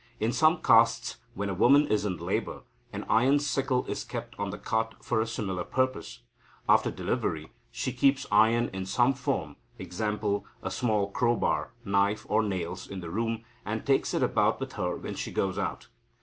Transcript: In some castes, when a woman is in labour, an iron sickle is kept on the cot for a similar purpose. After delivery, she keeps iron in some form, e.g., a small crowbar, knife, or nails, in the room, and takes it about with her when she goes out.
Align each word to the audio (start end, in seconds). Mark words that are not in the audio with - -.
In 0.19 0.33
some 0.33 0.63
castes, 0.63 1.17
when 1.35 1.47
a 1.47 1.53
woman 1.53 1.85
is 1.85 2.05
in 2.05 2.17
labour, 2.17 2.63
an 2.91 3.05
iron 3.07 3.37
sickle 3.37 3.85
is 3.85 4.03
kept 4.03 4.33
on 4.39 4.49
the 4.49 4.57
cot 4.57 5.05
for 5.05 5.21
a 5.21 5.27
similar 5.27 5.63
purpose. 5.63 6.21
After 6.67 6.89
delivery, 6.89 7.51
she 7.69 7.93
keeps 7.93 8.25
iron 8.31 8.69
in 8.73 8.87
some 8.87 9.13
form, 9.13 9.57
e.g., 9.77 10.01
a 10.01 10.71
small 10.71 11.11
crowbar, 11.11 11.73
knife, 11.85 12.25
or 12.29 12.41
nails, 12.41 12.87
in 12.87 13.01
the 13.01 13.11
room, 13.11 13.43
and 13.63 13.85
takes 13.85 14.15
it 14.15 14.23
about 14.23 14.59
with 14.59 14.73
her 14.73 14.95
when 14.95 15.13
she 15.13 15.31
goes 15.31 15.59
out. 15.59 15.87